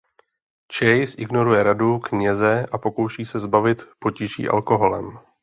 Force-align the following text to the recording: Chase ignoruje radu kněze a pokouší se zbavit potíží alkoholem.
Chase 0.77 1.17
ignoruje 1.21 1.63
radu 1.63 1.99
kněze 1.99 2.65
a 2.71 2.77
pokouší 2.77 3.25
se 3.25 3.39
zbavit 3.39 3.83
potíží 3.99 4.49
alkoholem. 4.49 5.19